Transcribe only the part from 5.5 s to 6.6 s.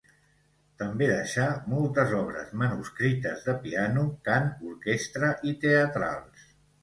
i teatrals.